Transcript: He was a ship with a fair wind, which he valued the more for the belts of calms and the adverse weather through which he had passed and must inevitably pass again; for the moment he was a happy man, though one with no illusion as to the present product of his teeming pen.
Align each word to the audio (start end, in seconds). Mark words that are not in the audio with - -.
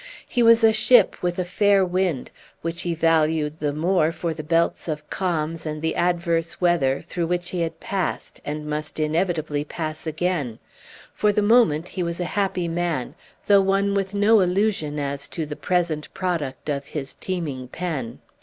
He 0.27 0.41
was 0.41 0.63
a 0.63 0.73
ship 0.73 1.15
with 1.21 1.37
a 1.37 1.45
fair 1.45 1.85
wind, 1.85 2.31
which 2.63 2.81
he 2.81 2.95
valued 2.95 3.59
the 3.59 3.71
more 3.71 4.11
for 4.11 4.33
the 4.33 4.41
belts 4.43 4.87
of 4.87 5.07
calms 5.11 5.63
and 5.63 5.79
the 5.79 5.95
adverse 5.95 6.59
weather 6.59 7.03
through 7.03 7.27
which 7.27 7.51
he 7.51 7.61
had 7.61 7.79
passed 7.79 8.41
and 8.43 8.65
must 8.65 8.99
inevitably 8.99 9.63
pass 9.63 10.07
again; 10.07 10.57
for 11.13 11.31
the 11.31 11.43
moment 11.43 11.89
he 11.89 12.01
was 12.01 12.19
a 12.19 12.25
happy 12.33 12.67
man, 12.67 13.13
though 13.45 13.61
one 13.61 13.93
with 13.93 14.15
no 14.15 14.39
illusion 14.39 14.97
as 14.99 15.27
to 15.27 15.45
the 15.45 15.55
present 15.55 16.11
product 16.15 16.67
of 16.67 16.87
his 16.87 17.13
teeming 17.13 17.67
pen. 17.67 18.17